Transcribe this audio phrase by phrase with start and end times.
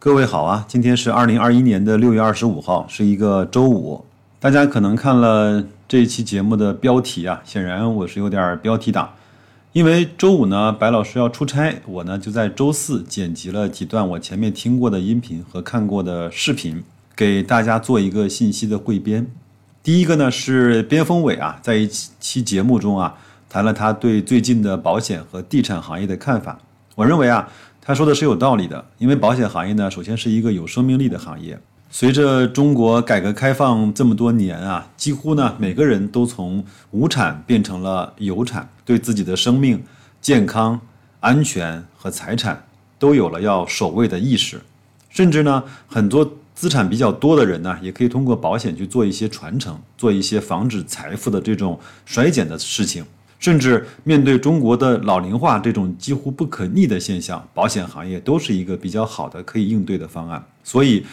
[0.00, 4.04] 各位好啊，今天是二零二一年的六月二十五号，是一个周五。
[4.38, 9.14] 大家可能看了这一期节目的标题啊，显然我是有点标题党，
[9.72, 16.84] 因为周五呢，白老师要出差，我呢就在周四剪辑了几段我前面听过的音频和看过的视频，
[17.16, 19.26] 给大家做一个信息的汇编。
[19.82, 23.16] 第一个呢是边锋伟啊，在一期节目中啊，
[23.48, 26.60] 谈了他对最近的保险和地产行业的看法。
[26.94, 27.48] 我认为啊。
[27.88, 31.58] 他说的是有道理的，因为保险行业呢，首先是一个有生命力的行业。
[31.88, 39.82] 随着中国改革开放这么多年啊，几乎呢每个人都从无产变成了有产，对自己的生命、
[40.20, 40.78] 健康、
[41.20, 42.62] 安全和财产
[42.98, 44.60] 都有了要守卫的意识。
[45.08, 53.06] 甚至呢，很多资产比较多的人呢，也可以通过保险去做一些传承，做一些防止财富的这种衰减的事情。
[53.38, 60.44] 甚至面对中国的老龄化这种几乎不可逆的现象，保险行业都是一个比较好的可以应对的方案。
[60.64, 61.04] 所以，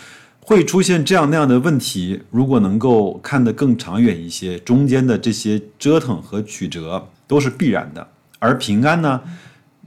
[0.41, 8.07] 会出现这样那样的问题，如果能够看得更长远一些，中间的这些折腾和曲折都是必然的。
[8.40, 9.21] 而平安呢，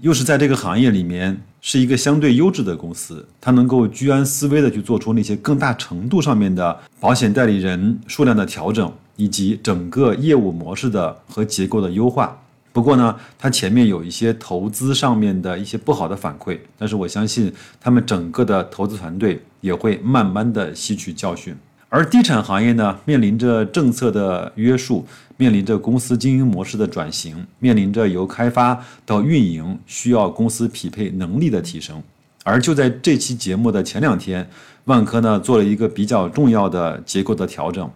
[0.01, 8.93] 又是在这个行业里面是一个相对优质的公司，它能够居安思危的去做出那些更大程度上面的保险代理人数量的调整。
[9.19, 12.41] 以及整个业务模式的和结构的优化。
[12.73, 21.53] 不过呢，它前面有一些投资上面的一些不好的反馈，但是我相信他们整个的投资团队也会慢慢的吸取教训。
[21.89, 25.05] 而地产行业呢，面临着政策的约束，
[25.37, 32.01] 面临着公司经营模式的转型，面临着由开发到运营需要公司匹配能力的提升。
[32.45, 34.49] 而就在这期节目的前两天，
[34.85, 37.91] 万科呢做了一个比较重要的结构的调整。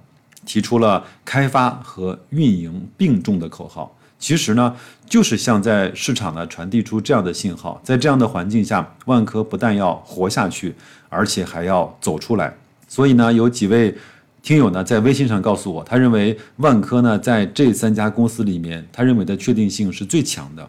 [0.44, 4.74] 提出了开发和运营并重的口号，其实呢，
[5.06, 10.74] 就是像在市场呢传递出这样的信号，在这样的环境下，万科不但要活下去，
[11.08, 12.54] 而且还要走出来。
[12.88, 13.96] 所以呢，有几位
[14.42, 20.68] 听友呢在微信上告诉我，他认为万科呢在这三家公司里面，他认为的确定性是最强的，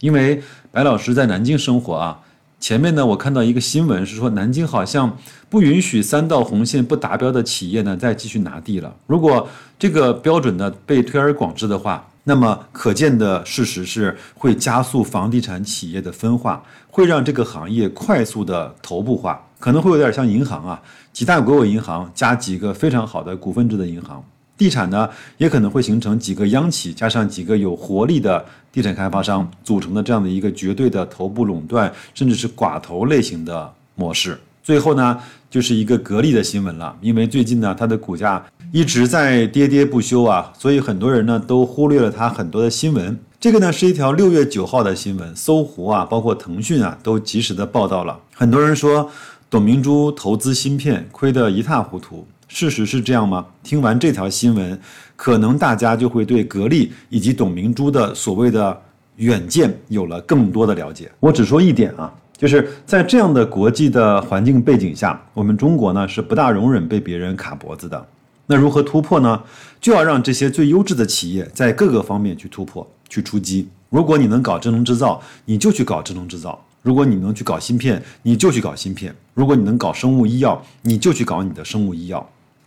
[0.00, 0.42] 因为
[0.72, 2.20] 白老师在南京生活啊。
[2.60, 5.16] 前面呢，我看到一个新闻是说，南京好像
[5.48, 8.94] 不允许三道红线不达标的企业呢再继续拿地了。
[9.06, 9.48] 如果
[9.78, 20.80] 这个标准呢被推而广之的话，那么可见的事实是会加速房地产企业的分化，会让这个行业快速的头部化，可能会有点像银行啊，
[21.14, 24.22] 几大国有银行加几个非常好的股份制的银行。
[24.60, 34.38] 地产呢，也可能会形成几个央企加上几个有活力的地产开发商组成的这样的一个绝对的头部垄断，甚至是寡头类型的模式。
[34.62, 35.18] 最后呢，
[35.48, 43.18] 就是一个格力的新闻了，因为最近呢，它的股价一直在跌跌不休啊，所以很多人呢都忽略了它很多的新闻。
[43.40, 48.20] 这个呢是一条六月九号的新闻，搜狐啊，包括腾讯啊，都及时的报道了。
[48.34, 49.10] 很多人说
[49.48, 52.26] 董明珠投资芯片亏得一塌糊涂。
[52.52, 53.46] 事实是这样吗？
[53.62, 54.78] 听完这条新闻，
[55.14, 58.76] 可能大家就会对格力以及董明珠的所谓的
[59.16, 61.08] 远见有了更多的了解。
[61.20, 68.04] 我只说一点啊，就是在这样的国际的环境背景下，我们中国呢是不大容忍被别人卡脖子的。
[68.46, 69.40] 那如何突破呢？
[69.80, 73.68] 就要让这些最优质的企业在各个方面去突破、去出击。
[73.90, 76.60] 如果你能搞智能制造，你就去搞智能制造。
[76.82, 82.18] 如果你能去搞芯片，你就去搞芯片；如果你能搞生物医药，你就去搞你的生物医药；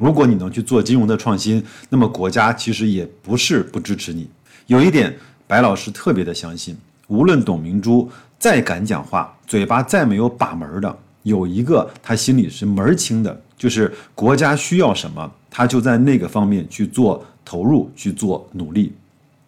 [0.03, 4.29] 如果你能去做金融的创新，那么国家其实也不是不支持你。
[4.67, 5.15] 有一点，
[5.47, 6.75] 白老师特别的相信，
[7.07, 18.91] 无论董明珠再敢讲话，嘴巴再没有把门的，有一个他心里是门儿清的，就是国家需要什么，他就在那个方面去做投入、去做努力。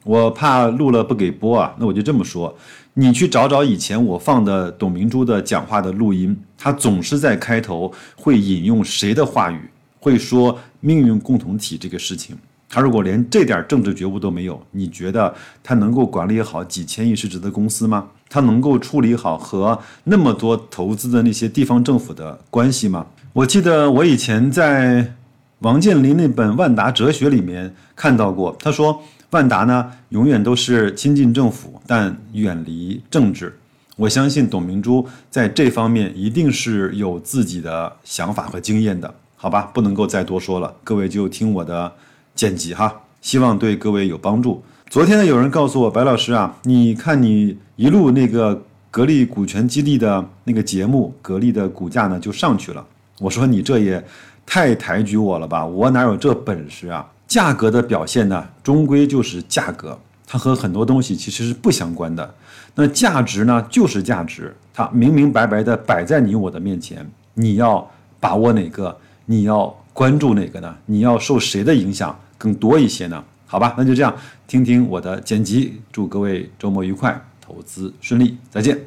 [0.05, 2.57] 我怕录了不给播啊，那我就这么说。
[2.93, 9.59] 你去找找以前我放的董明珠的讲话的录音，她总是在开头会引用谁的话语，
[10.05, 12.37] 会说命运共同体这个事情。
[12.69, 15.33] 他如果连这点政治觉悟都没有，你觉得
[15.63, 18.07] 他能够管理好几千亿市值的公司吗？
[18.29, 23.07] 他能够处理好和那么多投资的那些地方政府的关系吗？
[23.33, 25.15] 我记得我以前在
[25.59, 29.01] 王健林那本《万达哲学》里面看到过，他说。
[29.31, 33.53] 万达呢，永远都是亲近政府，但远离政治。
[33.97, 39.69] 我相信董明珠在这方面一定是有自己的想法和经验的，好吧？
[39.73, 41.91] 不能够再多说了，各位就听我的
[42.33, 44.63] 剪辑哈，希望对各位有帮助。
[44.89, 48.59] 昨天呢，有人告诉我，白老师啊，你看你一路那个
[48.89, 52.85] 格力股权激励的那个节目，格力的股价呢就上去了。
[53.19, 54.03] 我说你这也
[54.45, 57.05] 太抬举我了吧，我哪有这本事啊？
[57.27, 62.33] 价格的表现呢，终归就是价格，它和很多东西其实是不相关的。
[62.75, 67.05] 那价值呢，就是价值，它明明白白的摆在你我的面前。
[67.33, 67.85] 你要
[68.19, 68.95] 把握哪个？
[69.25, 70.77] 你要关注哪个呢？
[70.85, 73.23] 你要受谁的影响更多一些呢？
[73.47, 74.15] 好吧，那就这样，
[74.47, 75.81] 听听我的剪辑。
[75.91, 78.77] 祝各位周末愉快，投资顺利，再见。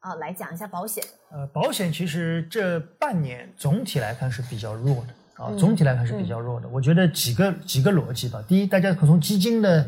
[0.00, 1.02] 啊，来讲一下保险。
[1.30, 6.68] 呃，保险其实这半年总体来看是比较弱的啊，总体来看是比较弱的。
[6.68, 8.42] 我觉得几个几个逻辑吧。
[8.46, 9.86] 第一，大家可从基金的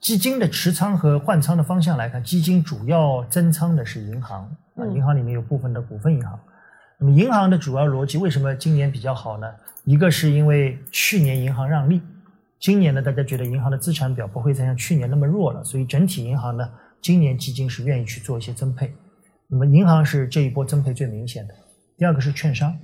[0.00, 6.38] 基金的持仓和换仓的方向来看，基金主要增仓的是银行啊，银行里面有部分的股份银行。
[6.98, 9.46] 那么银行的主要逻辑为什么今年比较好呢？
[9.84, 12.00] 一个是因为去年银行让利，
[12.58, 16.66] 今年呢大家觉得银行的资产表不会再像去年那么弱了，所以整体银行呢
[17.02, 18.94] 今年基金是愿意去做一些增配。
[19.46, 21.54] 那么银行是这一波增配最明显的。
[21.98, 22.74] 第二个是券商，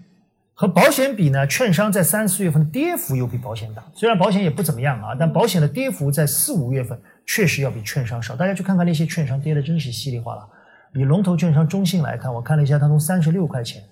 [0.53, 3.83] 和保险比呢，券商在三四月份的跌幅又比保险大。
[3.95, 8.37] 虽然保险也不怎么样啊，但保险的跌幅在四五月份确实要比券商少。
[8.37, 10.47] 大家去看看那些券商跌的真是稀里哗啦。
[10.95, 13.83] 以龙头券商中信来看，我看了一下，它从三十六块钱。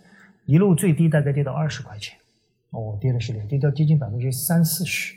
[0.49, 2.17] 一路最低大概跌到二十块钱，
[2.71, 5.15] 哦，跌的是连跌掉接近百分之三四十，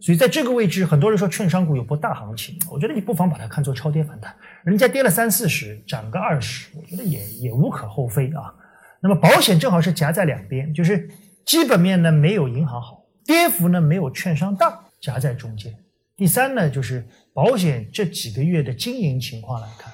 [0.00, 4.34] 所以在这个位置，很多人说券商股有波大行情，我觉得你不妨把它看作超跌反弹，
[4.64, 8.52] 人家跌了三四十，涨个二十，我觉得也也无可厚非啊。
[9.00, 11.08] 那么保险正好是夹在两边，就是
[11.46, 15.72] 基本面呢没有银行好，跌幅呢没有券商大，夹在中间。
[16.16, 19.92] 第三呢，就是保险这几个月的经营情况来看，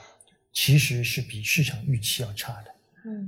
[0.55, 2.71] 其实是比市场预期要差的。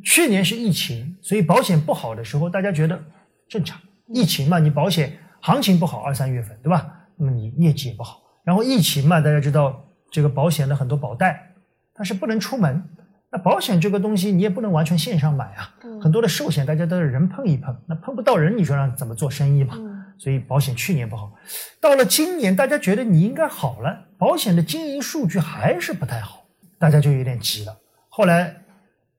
[0.04, 3.02] 去年是疫情，所以保险不好的时候，大家觉得
[3.48, 3.80] 正常。
[4.08, 6.92] 疫情嘛，你保险行情不好，二三月份，对吧？
[7.16, 8.20] 那么你业绩也不好。
[8.44, 11.54] 然后疫情嘛，大家知道这个保险的很多保代，
[11.94, 12.82] 它是不能出门。
[13.30, 15.74] 那保险这个东西，你也不能完全线上买啊。
[16.02, 19.74] 很多的寿险，大家都是人碰一碰，那碰不到人，你说让怎么做生意嘛？
[20.18, 21.32] 所以保险去年不好，
[21.80, 26.44] 到了今年，大家觉得你应该好了，保险的经营数据还是不太好，
[26.78, 27.74] 大家就有点急了。
[28.10, 28.61] 后来。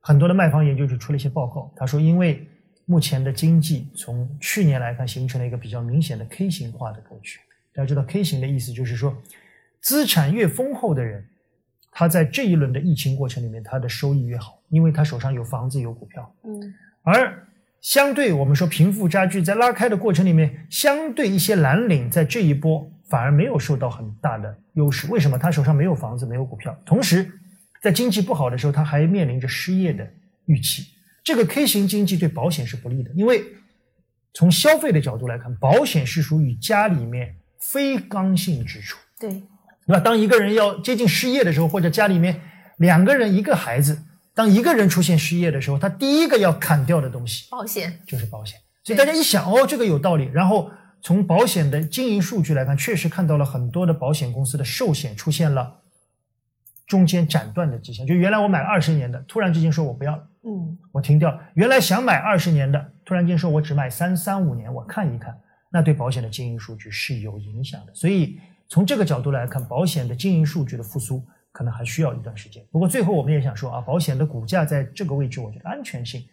[0.06, 2.46] 很多的卖方研究就出了一些报告，他说，因为
[2.86, 7.40] 目前的经济从去年来看形成了一个比较明显的 K 型化的格局。
[7.74, 9.16] 大家知道 K 型的意思就是说，
[9.80, 11.26] 资产越丰厚的人，
[11.90, 16.36] 他在这一轮的疫情过程里面，他的收益越好，因为他手上有房子有股票。
[16.44, 16.74] 嗯。
[17.04, 17.48] 而
[17.80, 25.08] 相对我们说贫富差距在拉开的过程里面，相对一些蓝领在这一波反而没有受到很大的优势。
[25.10, 25.38] 为什么？
[25.38, 27.32] 他手上没有房子没有股票，同时。
[27.84, 30.10] 在经济不好的时候，他还面临着失业的
[30.46, 30.86] 预期。
[31.22, 33.44] 这个 K 型经济对保险是不利的，因为
[34.34, 38.98] 从消费的角度来看，保险是属于家里面非刚性支出。
[39.20, 39.42] 对，对
[39.88, 40.00] 吧？
[40.00, 42.40] 当一个人要接近失业的时候，或者家里面
[42.78, 44.02] 两个人一个孩子，
[44.34, 48.58] 当一个人出现失业的时候，他第一个要砍掉的东西，保险就是保险。
[48.86, 50.30] 所以大家一想，哦，这个有道理。
[50.34, 50.72] 然后
[51.02, 55.82] 从保险的经营数据来看，确实看到了很多的保险公司的寿险出现了。
[56.86, 61.40] 中间斩断的迹象，就原来我买了二十年的，突然之间说我不要了，嗯，我停掉。
[61.54, 65.40] 原来想买二十年的，突然间说我只买三三五年，我看一看，
[65.72, 67.94] 那对保险的经营数据是有影响的。
[67.96, 68.38] 所以
[68.68, 72.64] 从这个角度来看，保险的经营数据的复苏可能还需要一段时间。
[72.70, 76.24] 不过最后我们也想说啊，保险的股价在这个位置，我觉得安全性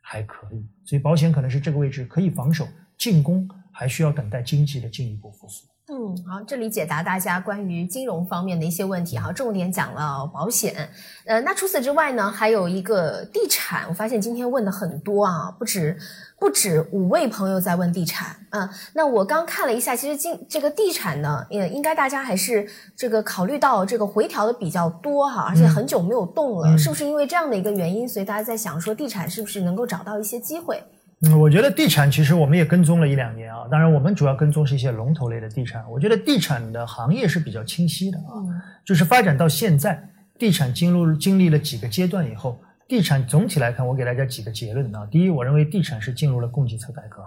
[0.00, 2.66] 还可以，所以保险可能是这个位置可以防守，
[2.96, 5.66] 进攻还需要等待经济的进一步复苏。
[5.90, 10.86] 嗯，好，这里解答大家关于金融方面的一些问题哈，重点讲了保险，
[11.24, 15.96] 呃，那除此之外呢，还有一个地产，我发现今天问的很多啊，不止
[16.38, 30.82] 不止五位朋友在问地产，嗯，那我刚看了一下，其实今这个地产呢，也应该大家还是这个考虑到这个回调的比较多哈，而且很久没有动了，是不是因为这样的一个原因，所以大家在想说地产是不是能够找到一些机会？
[31.22, 33.66] 嗯，我觉得地产其实我们也跟踪了一两年啊。
[33.68, 35.84] 当然，我们主要跟踪是一些龙头类的地产。
[35.90, 38.38] 我觉得地产的行业是比较清晰的啊，
[38.84, 40.08] 就是发展到现在，
[40.38, 45.04] 地产经入经历了几个阶段以后，地产总体来看，我给大家几个结论啊。
[45.10, 47.24] 第一，我认为地产是进入了供给侧改革，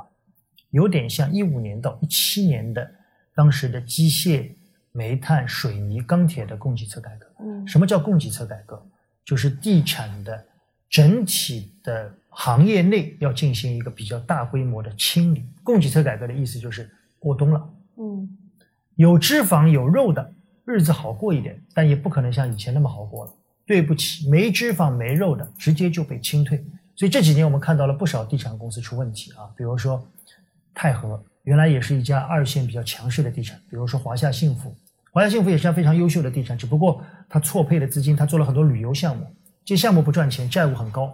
[0.69, 2.89] 有点像一五年到一七年的
[3.35, 4.51] 当时的机械、
[4.93, 7.27] 煤炭、水泥、钢铁的供给侧改革。
[7.43, 8.81] 嗯，什么叫供给侧改革？
[9.25, 10.45] 就是地产的
[10.89, 12.09] 整体的。
[12.33, 17.69] 行业内要进行一个比较大规模的清理，供给侧改革的意思就是过冬了。
[17.97, 18.27] 嗯，
[18.95, 20.33] 有脂肪有肉的
[20.63, 23.33] 日子好过一点，但也不可能像以前那么好过了。
[23.65, 26.57] 对不起，没脂肪没肉的直接就被清退。
[26.95, 30.01] 所以这几年我们看到了不少地产公司出问题啊，比如说
[30.73, 34.73] 泰和，原来也是一家二线比较强势的地产，比如说华夏幸福，
[35.11, 39.25] 华夏幸福也是家非常优秀的地产，只不过它错配了资金，它做了很多旅游项目，
[39.65, 41.13] 这些项目不赚钱，债务很高。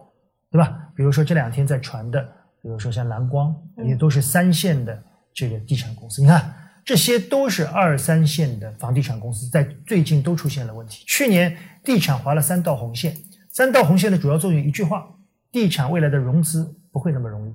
[0.50, 0.87] 对吧？
[0.98, 2.22] 比如说这两天在传的，
[2.62, 5.01] 比如说像蓝光，也都是三线的
[5.32, 6.24] 这个地产公司。
[6.24, 11.06] 你看，这些都是二三线的房地产公司，在最近都出现了问题。
[11.06, 13.16] 去年地产划了三道红线，
[13.50, 15.08] 三道红线的主要作用一句话：
[15.51, 17.54] 地产未来的融资不不会那么容易。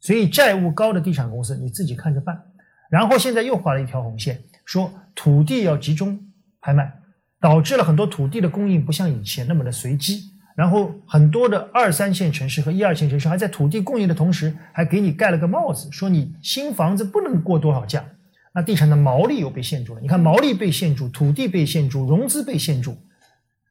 [0.00, 2.42] 所以债务高的地产公司你自己看着办。
[2.90, 6.18] 然后现在又划了一条红线，说土地要集中
[6.60, 6.92] 拍卖，
[7.40, 10.32] 导致了很多土地的供应不像以前那么的随机。
[10.56, 18.04] 然后很多的二三线城市和一二线城市还在土地供应的同时，还给你盖了个帽子，说你新房子不能过多少价，
[18.52, 20.00] 那地产的毛利又被限住了。
[20.00, 22.98] 你看毛利被限住，土地被限住，融资被限住，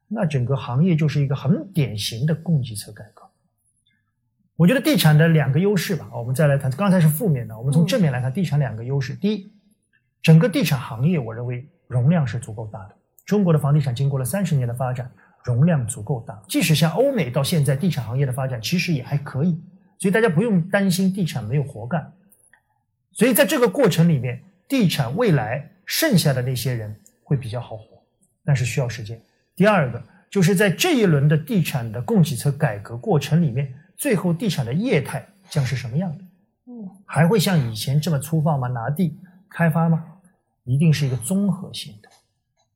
[0.08, 3.24] 那整个行业就是一个很典型的供给侧改革。
[4.56, 9.14] 我觉得地产的两个优势吧，我们再来谈，刚才是负面的，我们从正面来看，地产两个优势。
[9.14, 9.54] 第一，
[10.24, 12.96] 整个地产行业，我认为容量是足够大的。
[13.26, 15.12] 中国的房地产经过了三十年的发展。
[15.44, 19.60] 容量足够大，即使像欧美到现在地产行业的发展，其实也还可以，
[19.98, 22.14] 所以大家不用担心地产没有活干。
[23.12, 28.04] 所以在这个过程里面，地产未来剩下的那些人会比较好活，
[28.46, 29.20] 但是需要时间。
[29.56, 36.24] 第二个就是在这一轮的地产的供给侧改革过程里面，最后地产的业态将是什么样的？
[36.68, 38.68] 嗯，还会像以前这么粗放吗？
[38.68, 39.18] 拿地
[39.50, 40.06] 开发吗？
[40.66, 42.10] 一定是一个综合性的，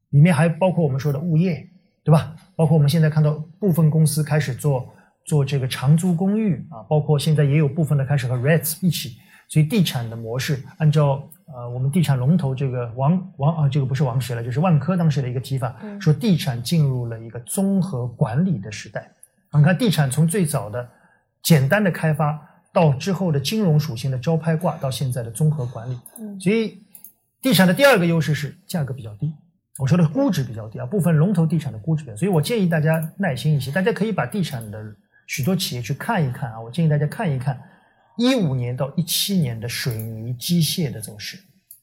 [0.09, 1.69] 里面还包括我们说的物业。
[2.03, 2.35] 对吧？
[2.55, 4.93] 包括我们现在看到部分公司开始做
[5.25, 9.17] 做这个长租公寓啊，包括现在也有部分的开始和 REITs 一起，
[9.47, 19.09] 所以地产的模式，按照呃我们地产龙头这个王王啊，这个不是王石了，就是万科当时的一个提法，说地产进入了一个综合管理的时代。
[19.53, 20.89] 你看地产从最早的
[21.41, 22.39] 简单的开发，
[22.73, 25.97] 到之后的金融属性的招拍挂，到现在的综合管理，
[26.39, 26.83] 所以
[27.41, 29.31] 地产的第二个优势是价格比较低。
[29.79, 34.83] 我说的估值比较低啊，部分龙头地产的估值比较，所以我建议大家耐心一些，大家可以把地产的
[35.25, 36.61] 许多企业去看一看啊。
[36.61, 37.59] 我建议大家看一看
[38.15, 41.37] 一五年到一七年的水泥机械的走势，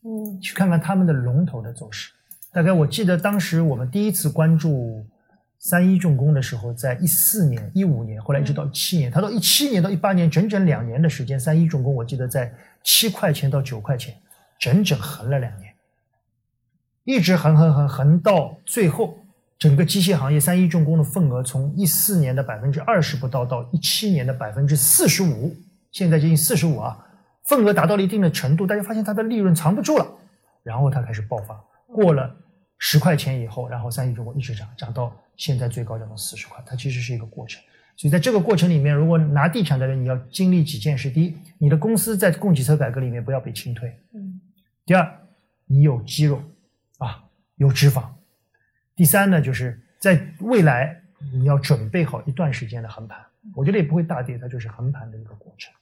[0.05, 2.13] 嗯，去看看他们的龙头的走势。
[2.53, 5.05] 大概我记得当时我们第一次关注
[5.59, 12.53] 三一重工的时候，在一四年、一五年，后来一直到一七年，它到一七年到一八年整整两年的时间，三一重工我记得在
[12.85, 14.15] 七块钱到九块钱，
[14.61, 15.70] 整整横了两年。
[17.11, 19.19] 一直横横横横到最后，
[19.59, 25.53] 整个机械行业三一重工的份额从一四年的百分之二十不到，到一七年的百分之四十五，
[25.91, 27.05] 现在接近四十五啊，
[27.47, 30.07] 份额达到了一定的程度，大家发现它的利润藏不住了，
[30.63, 31.61] 然后它开始爆发，
[31.93, 32.33] 过了
[32.79, 37.61] 十块钱以后，然后三一重工一直涨，涨到现在最高涨到四十块，它其实是一个过程。
[37.97, 44.41] 所以在这个过程里面，如果拿地产的人，你要经历几件事：第一，你的公司在供给侧改革里面不要被清退；嗯，
[44.87, 45.13] 第二，
[45.67, 46.41] 你有肌肉。
[47.01, 47.25] 啊，
[47.57, 48.05] 有脂肪。
[48.95, 51.03] 第三呢，就是在未来
[51.33, 53.19] 你要准备好一段时间的横盘，
[53.55, 55.73] 我觉得也不会大跌，它就是横盘的一个过程。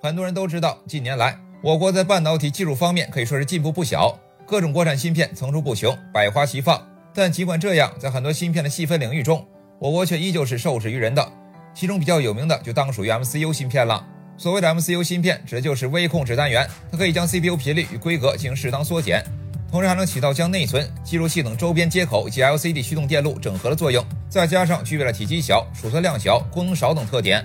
[0.00, 6.88] 很多人都知道，近年来我国在半导体技术方面可以说是进步不小，各种国产芯片层出不穷，百花齐放。
[7.12, 9.44] 但尽管这样，在很多芯片的细分领域中，
[9.80, 11.32] 我国却依旧是受制于人的。
[11.74, 14.06] 其中比较有名的就当属于 MCU 芯片了。
[14.38, 19.20] 所谓的 MCU 芯片，指的就是微控制单元，它可以将 CPU 频率与规格进行适当缩减，
[19.68, 24.04] 同时还能起到将内存、记录器等周边接口及 LCD 驱动电路整合的作用。
[24.28, 27.44] 再加上具备了体积小、储存量小、功能少等特点，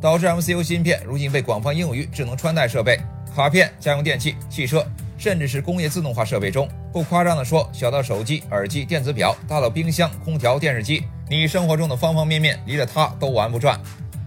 [0.00, 2.98] 导致 MCU 芯片如今被广泛应用于智能穿戴设备、
[3.36, 4.82] 卡片、家用电器、汽车，
[5.18, 6.66] 甚至是工业自动化设备中。
[6.90, 13.78] 不夸张地说，小到手机、耳机、电子表，大到冰箱、空调、电视机，你生活中的方方面面，离了它都玩不转。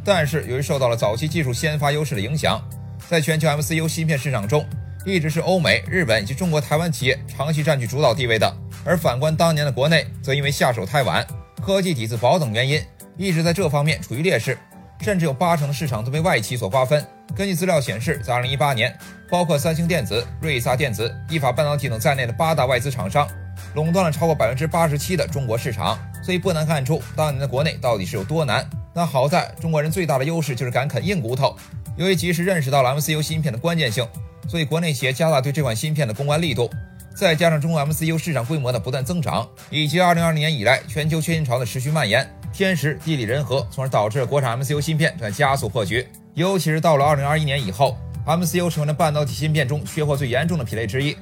[0.06, 2.62] 但是，由于受到了早期技术先发优势的影响，
[3.10, 4.66] 在全球 MCU 芯片市场中，
[5.06, 8.54] 一直是欧美、日本以及中国台湾企业长期占据主导地位的。
[8.84, 11.26] 而反观当年的国内，则因为下手太晚、
[11.66, 12.82] 科技底子薄等原因，
[13.18, 14.58] 一直在这方面处于劣势，
[15.00, 17.06] 甚至有八成的市场都被外企所瓜分。
[17.34, 18.98] 根据资料显示，在2018年，
[19.30, 23.26] 包括三星电子、瑞萨电子、意法半导体等在内的八大外资厂商，
[23.74, 25.98] 垄断了超过百分之八十七的中国市场。
[26.22, 28.70] 所以不难看出，当年的国内到底是有多难。
[28.94, 31.56] 那好在中国人最大的优势就是敢啃硬骨头。
[31.98, 34.08] 由于及时认识到了 MCU 芯片的关键性，
[34.48, 36.70] 所以国内企业加大对这款芯片的攻关力度。
[37.16, 46.08] 再加上中国 MCU 市场规模的不断增长，以及2020年以来全球缺芯潮的持续蔓延，天时地利人和，从而导致国产 MCU 芯片在加速破局。
[46.34, 47.96] 尤其是到了2021年以后
[48.26, 51.16] ，MCU 成为了半导体芯片中缺货最严重的品类之一。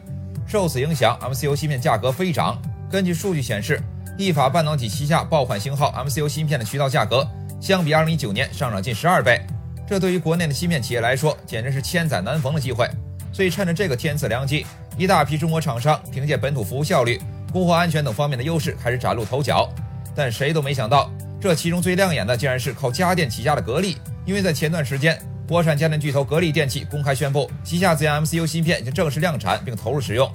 [0.48, 2.62] 受此影响，MCU 芯片价格飞涨。
[2.90, 3.82] 根据数据显示，
[4.18, 7.28] 意法半导体旗下爆款型号 MCU 芯片的渠道价格。
[7.62, 9.40] 相比2019年上涨近十二倍，
[9.88, 12.90] 这对于国内的芯片企业来说简直是千载难逢的机会。
[13.32, 14.66] 所以趁着这个天赐良机，
[14.98, 17.22] 一大批中国厂商凭借本土服务效率、
[17.54, 19.70] 供货安全等方面的优势开始崭露头角。
[20.16, 23.96] 但谁都没想到，这其中最亮眼的竟然是靠家电起家的格力。
[24.26, 30.30] 因为在前段时间，国产家电巨头格力电器公开宣布，旗下自研 MCU 芯片已经正式量产并投入使用，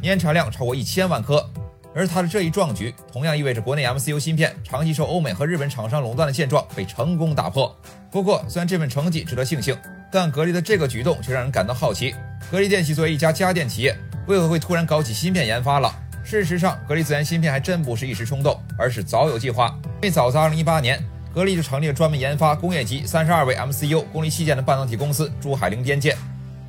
[0.00, 1.48] 年产量超过一千万颗。
[1.94, 7.74] 而他的这一壮举，同样意味着国内 MCU 芯片长期受欧美和日本厂商垄断的现状被成功打破。
[8.10, 9.76] 不过，虽然这份成绩值得庆幸，
[10.10, 12.14] 但格力的这个举动却让人感到好奇。
[12.50, 13.96] 格力电器作为一家家电企业，
[14.26, 15.94] 为何会突然搞起芯片研发了？
[16.24, 19.76] 事实上，格力自研芯片还真不是一时冲动，而是早有计划。
[19.96, 21.02] 因为早在2018年，
[21.34, 26.16] 格力就成立了专门研发工业级三十二位 MCU 功率器件的半导体公司珠海零边界，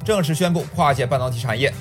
[0.04, 1.72] 正式宣布跨界半导体产业，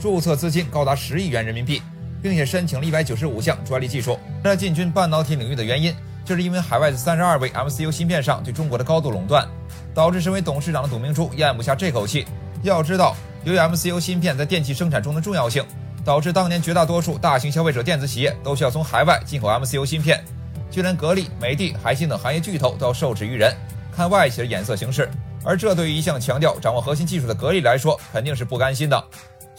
[0.00, 1.80] 注册资金高达十亿元人民币。
[2.22, 4.18] 并且申请了一百九十五项专利技术。
[4.44, 9.46] 在进军半导体领域的原因，就是因为海外的三十二位 MCU 芯片上对中国的高度垄断，
[9.92, 12.26] 导致身为董事长的董明珠咽不下这口气。
[12.62, 15.64] 要知道，由于 MCU 芯片在电器生产中的重要性，
[16.04, 20.24] 导致当年绝大多数大型消费者电子企业都需要从海外进口 MCU 芯片，
[20.70, 23.52] 就连格力、美的、海信等行业巨头都要受制于人，
[23.94, 25.10] 看外企的眼色行事。
[25.44, 29.04] 而这对于一向强调掌握核心技术的格力来说，肯定是不甘心的。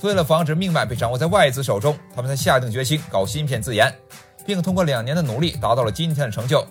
[0.04, 3.90] 为了防止命脉被掌握在外资手中，他们才下定决心搞芯片自研，
[4.46, 6.66] 并通过两年的努力达到了今天的成就。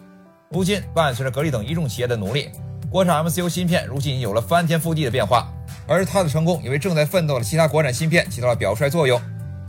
[0.50, 2.50] 如今，伴随着格力等一众企业的努力，
[2.90, 5.50] 国产 MCU 芯片如今已经有了翻天覆地的变化，
[5.86, 9.18] 而它的成功也为正在奋斗的其他国产芯片起到了表率作用。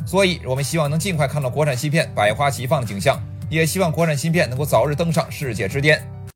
[0.05, 3.17] 所以，我们希望能尽快看到国产芯片百花齐放的景象，
[3.49, 6.05] 也希望国产芯片能够早日登上世界之巅。